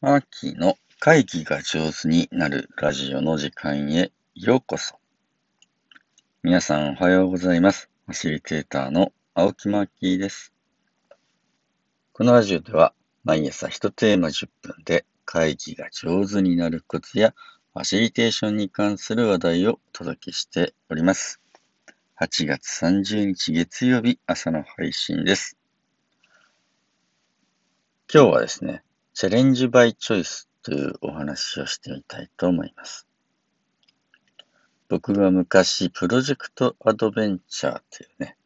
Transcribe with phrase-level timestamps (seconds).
[0.00, 4.94] マーキーの会議が上手になるラジオの時間へようこそ。
[6.44, 7.90] 皆さんおはようございます。
[8.06, 10.52] ファシリテーターの青木マーキーです。
[12.12, 17.34] このラジオでは毎朝一テーマ10分で会議が上手になるコツや
[17.74, 21.40] ファシリテーションに関する話題をお届けしております。
[22.20, 25.58] 8月30日月曜日朝の配信です。
[28.14, 28.84] 今日はですね、
[29.18, 33.08] チャレンジバイチョイスというお話をしてみたいと思います。
[34.88, 38.36] 僕が昔、プロジェクトアドベンチャーというね、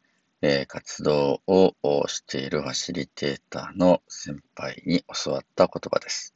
[0.40, 1.74] えー活動を
[2.08, 6.34] しているファシリテーターの先輩に教わった言葉です。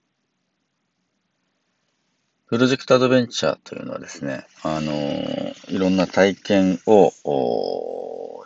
[2.49, 7.11] プロジェクトアドベンチャーというのはですね、あのーいろんな体験を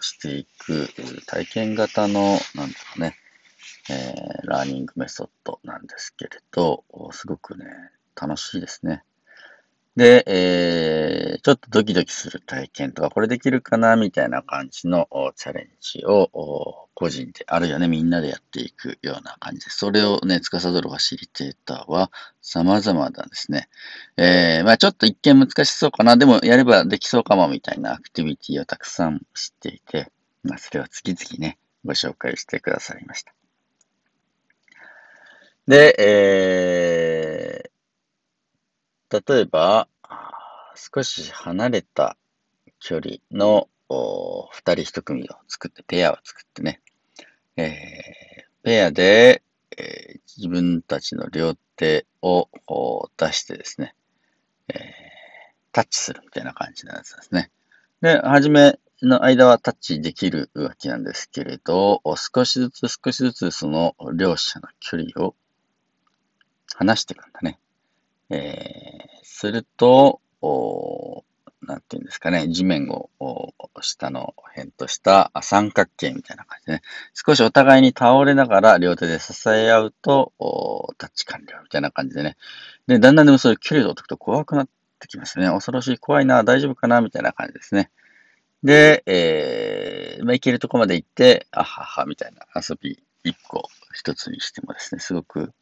[0.01, 0.89] していく
[1.27, 3.17] 体験型の、なんですかね、
[3.91, 7.66] えーラーニングメソッドなんですけれど、すごくね、
[8.20, 9.05] 楽しいですね。
[9.97, 19.78] で、えーちょっとドキドキする体験とか、これできるかなみたいな感じのチャレンジを個人で、あるいはね、みんなでやっていくような感じです。
[19.78, 22.11] それをね、司るファシリテーターは
[22.42, 23.69] 様々なんですね。
[24.17, 30.11] えーまあちょっと一見難しそうかな、でもやればできそうかもみたいなアクティビティをたくさん知っていて、
[30.42, 33.33] まあそれを次々ね、ご紹介してくださいました。
[35.71, 37.71] で、えー
[39.29, 39.89] 例えば、
[40.75, 42.17] 少し離れた
[42.81, 46.81] 距離のお二人一組を作って、ペアを作ってね、
[47.57, 49.43] えーペアで、
[49.77, 52.48] えー自分たちの両手を
[53.17, 53.95] 出してですね、
[54.69, 54.77] えー
[55.73, 57.51] タッチするみたいな感じのやつですね。
[58.01, 62.03] で、はじめの間はタッチできるわけなんですけれど、
[62.35, 65.37] 少しずつ少しずつその両者の距離を
[66.77, 67.59] 離していくんだね。
[68.31, 71.25] えーすると、お
[71.63, 76.83] なんていうんですかね、地面をお下の辺とした三角形みたいな感じでね、
[77.14, 82.36] 少しお互いに倒れながら両手で支え合うと、おタッチ完了みたいな感じでね。
[82.86, 85.48] で、だんだんでもそういう距離を取っていくと怖くなってきますね。
[85.48, 87.91] 恐ろしい、怖いな、大丈夫かな、みたいな感じですね。
[88.63, 95.53] で、えーまあ、行けるとこまで行って、あはは、みたいな遊び一個一つにしてもですね、すごく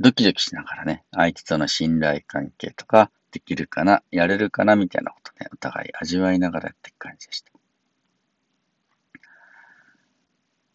[0.00, 7.52] ドキドキしながらね、相手との信頼関係とか、できるかな、やれるかな、みたいなことね、お互い味わいながらやっていく感じでした。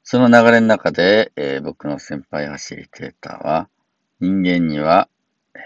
[0.03, 3.69] その流れの中で、えー僕の先輩ファシリテーターは、
[4.19, 5.09] 人間には、
[5.53, 5.59] え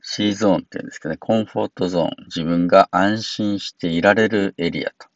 [0.00, 5.08] C ゾーンっていうんですけどね、コンフォートゾーン、自分が安心していられるエリアと、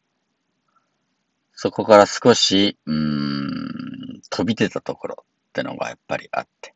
[1.53, 5.25] そこから少し、うーん、飛び出たところ
[5.57, 6.75] ってのがやっぱりあって、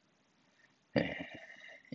[0.95, 1.31] えー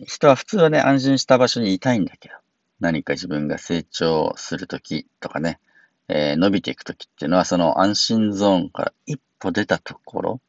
[0.05, 2.35] 人は普通はね、安心した場所にいたいんだけど、
[2.79, 5.59] 何か自分が成長するときとかね、
[6.07, 10.41] えー伸びていくときっていうのは、その安心ゾーンから一歩出たところ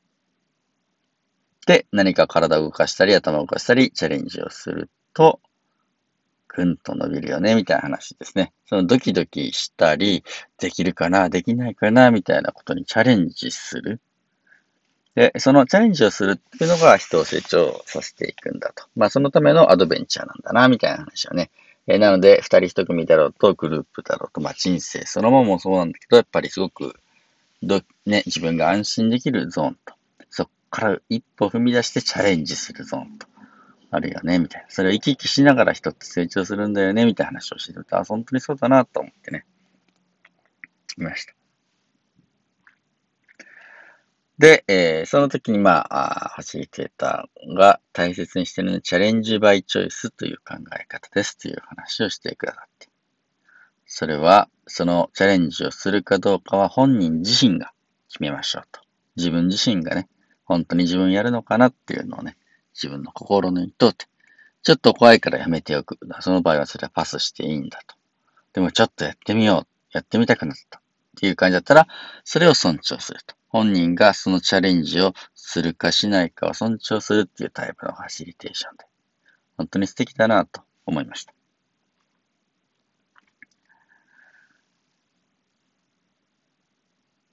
[1.67, 5.41] で何か体を動かしたり頭を動かしたりチャレンジをすると、
[6.47, 8.53] ぐんと伸びるよね、みたいな話ですね。
[8.67, 10.25] そのドキドキしたり、
[10.59, 14.03] できるかな、できないかな、みたいなことにチャレンジする。
[15.19, 18.85] で、そのチャレンジをするっていうのが人を成長させていくんだと。
[18.95, 21.51] まあ、そのためのアドベンチャーなんだな、みたいな話をね。
[21.89, 26.95] えなので、二人一組だろうと、グループだろうと、まあ、人生そのものもそうなんだけど、やっぱりすごく、
[27.65, 29.95] ど、ね、自分が安心できるゾーンと、
[30.31, 33.27] そこから一歩踏み出してチャレンジするゾーンと、
[33.91, 34.69] あるよね、みたいな。
[34.71, 39.47] それを生き生きしながら人って成長するんだよね、みたいな話をしてると、あ、本当にそうだな、と思ってね、
[40.97, 41.38] いました。
[44.39, 52.89] で、えーその時に、まあ、ファシリテーターが大切にしているのは、チャレンジバイチョイスという考え方ですという話をしてくださって。
[53.87, 57.73] それは、そのチャレンジをするかどうかは本人自身が
[58.09, 58.81] 決めましょうと。
[59.17, 60.09] 自分自身がね、
[60.45, 62.37] 本当に自分やるのかなっていうのをね、
[62.75, 64.07] 自分の心のに問うて、
[64.63, 65.99] ちょっと怖いからやめておく。
[66.21, 67.97] その場合はそれはパスしていいんだと。
[68.53, 69.69] でもちょっとやってみよう。
[69.91, 70.81] やってみたくなった。
[71.19, 71.89] っていう感じだったら、
[72.23, 73.35] それを尊重すると。
[73.49, 78.85] 本人がそのチャレンジをするかしないかを尊重するっていうタイプのファシリテーションで、
[79.57, 81.35] 本当に素敵だなと思いました。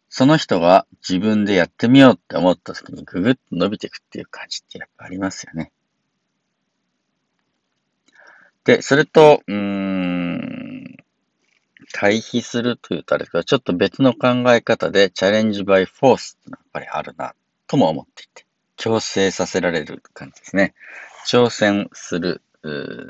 [0.09, 5.71] その人が自分でやってみようって思った時にぐぐっと伸びていくっていう感じってやっぱありますよね。
[8.63, 9.94] で、それと、うーん、
[11.97, 17.33] 対比するというとあれですけど、ちょっと別の考え方でチャレンジバイフォースってのはやっぱりあるな
[17.67, 18.45] とも思っていて。
[18.75, 20.73] 強制させられる感じですね。
[21.25, 22.41] 挑戦する、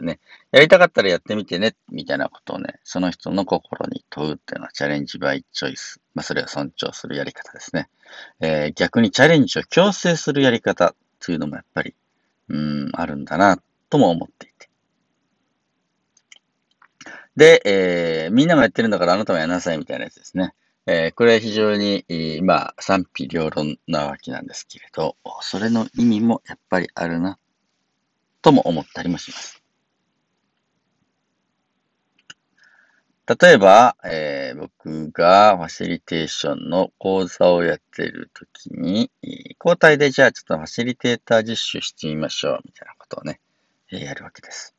[0.02, 0.20] ね。
[0.52, 6.00] やりたかったらやってみてね、みたいなことをね、その人の心に問うっていうのはチャレンジバイチョイス。
[6.14, 7.90] まあ、それを尊重するやり方ですね。
[8.40, 11.96] えー、逆にチャレンジを強制するやり方というのもやっぱり、
[12.50, 13.58] うん、あるんだな、
[13.90, 14.70] とも思っていて。
[17.36, 20.54] で、えー、みんながやってるんだからあなたもやなさいみたいなやつですね。
[20.88, 22.06] えー、これは非常に、
[22.44, 27.40] まあ、賛否両論なわけなんですけれど、それの意味もやっぱりあるな、
[28.44, 29.64] とも思ったりもします。
[33.28, 39.10] 例えば、えー、僕がファシリテーションの講座をやっているときに、
[39.60, 43.42] 交代でじゃあちょっとファシリテーター実習してみましょう、みたいなことをね、
[43.90, 44.75] やるわけです。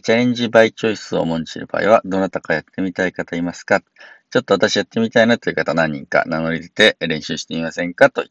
[0.00, 3.82] チャレンジバイチョイスを重んじる場合は、どなたかやってみたい方いますか？
[4.30, 8.30] ちょっと私やってみたいなという方何人か名乗り出て練習してみませんかと言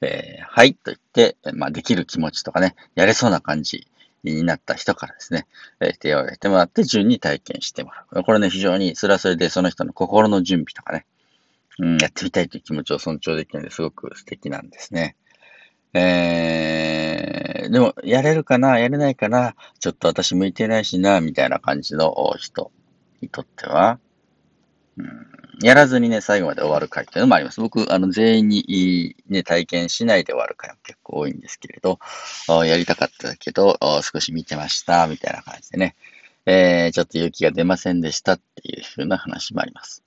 [0.00, 3.86] て、えー、はいと言って、まあ、できる気持ちとかね、やれそうな感じ
[4.24, 5.46] になった人からですね、
[5.80, 8.22] えー、手を挙げてもらって順に体験してもらう。
[8.24, 11.04] これね、非常にそれはそれでその人の心の準備とかね、
[11.78, 15.14] うん、やってみたいという気持ちを尊重できるのですごく素敵なんですね。
[15.92, 17.35] えー、
[17.70, 22.70] でも、やれるかなやれないかなちょっと私向いてないしなみたいな感じの人
[23.20, 23.98] にとっては、
[24.98, 25.26] うん、
[25.62, 27.60] やらずにね、最後まで終わる回というのもあります。
[27.60, 31.98] 僕、あの、全員に、ね、体験しないで終わる回も結構多いんですけれど、
[32.64, 35.96] やりたかったけど、少し見てました、みたいな感じでね、
[36.44, 40.02] えー、ちょっと勇気が出ませんでしたっていう風な話もあります。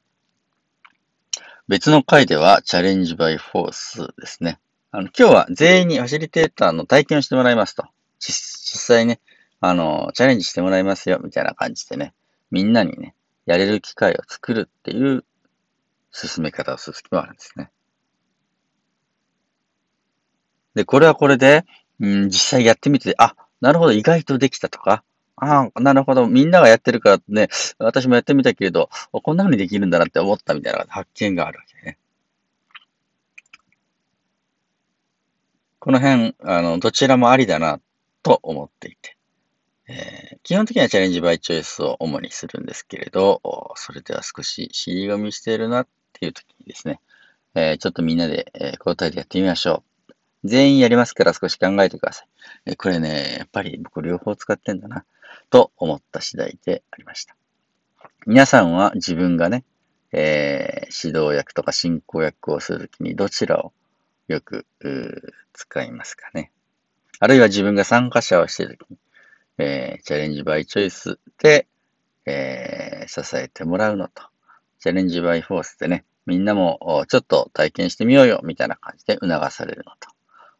[1.68, 4.60] 別の回では、チャレンジバイフォースですね。
[4.92, 7.86] あの、今日は全員にファシリテーターの体験をしてもらいますと。
[8.18, 8.34] 実
[8.80, 9.20] 際ね、
[9.62, 12.14] あの、チャレンジしてもらいますよ、みたいな感じでね、
[12.50, 13.14] みんなにね、
[13.46, 15.24] やれる機会を作るっていう
[16.12, 17.70] 進め方をする時もあるんですね。
[20.74, 21.66] で、これはこれで、
[22.00, 25.04] うん、実際やってみて、あ、なるほど、意外とできたとか、
[25.36, 31.99] ああ、なるほど、みんながやってるからね、私もやってみたけれど、こんな風にできるんだなって思ったみたいな発見があるわけね。
[35.80, 37.80] この辺、あの、どちらもありだな
[38.22, 39.16] と思っていて。
[39.88, 43.42] えー、基本的にはチャレンジバイチョイスを主にするんですけれど、
[43.76, 47.00] それでは少し尻込みしているなっていう時にですね、
[47.56, 50.14] えー、ちょっとみんなで、えー、交代でやってみましょう。
[50.44, 52.28] 全員やりますから少し考えてください。
[52.68, 55.06] え、これね、やっぱり僕両方使ってんだな、
[55.50, 57.36] と思った次第でありました。
[58.28, 59.64] 皆さんは自分がね、
[60.12, 63.74] え、指導役とか進行役をするときにどちらを
[64.30, 64.66] よく
[65.54, 66.52] 使いますかね。
[67.20, 68.98] あるいは自分が参加者をしているときに、
[69.58, 71.68] えー、チャレンジバイチョイスで、
[72.26, 74.24] えー、支えてもらうのと、
[74.80, 79.94] チャレンジバイフォースでね、みんなもちょっと体験してみようよ、みたいな感じで促されるの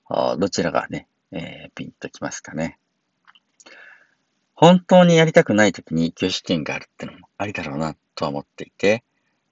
[0.10, 2.80] と、どちらがね、えー、ピンときますかね。
[4.56, 9.04] 本当にやりたくない時に拒否権があるってのもありだろうなとは思っていて、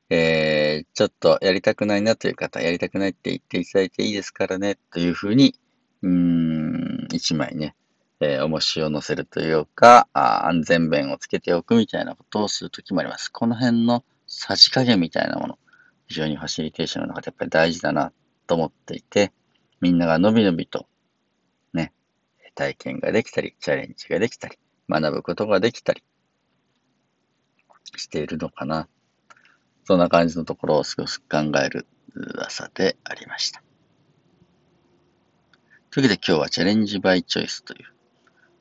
[0.10, 5.56] えー、ちょっとやりたくないなという方、やりたくないって言っていただいていいですからね、というふうに、
[6.02, 7.76] うーん、一枚ね、
[8.20, 13.32] えー、重しを乗せるというかあ、安全弁をつけておくみたいなことをするときもあります。
[13.32, 15.60] この辺のさじ加減みたいなもの、
[16.08, 18.12] 非常にファシリテーションの中でやっぱり大事だな
[18.48, 19.34] と思っていて、
[19.82, 20.88] みんながのびのびと、
[21.74, 21.94] ね、
[22.56, 24.58] 体験ができたり、チャレンジができたり、
[24.90, 26.02] 学ぶことができたり
[27.98, 28.88] しているのかな。
[29.88, 31.88] そんな感じのところを少し考える
[32.40, 33.64] 朝でありました。
[35.92, 37.86] というわけで今日はチャレンジバイチョイスという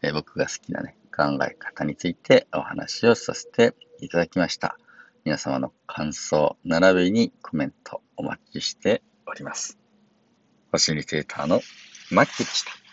[0.03, 4.79] え僕が好きなね、考え方についてお話をさせていただきました。
[5.25, 9.79] 皆様の感想、並びにコメントお待ちしております。
[10.71, 11.61] ファシリテーターの
[12.13, 12.86] マッキーでした。